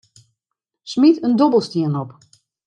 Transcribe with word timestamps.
Smyt 0.93 1.19
in 1.27 1.35
dobbelstien 1.43 1.95
op. 2.03 2.11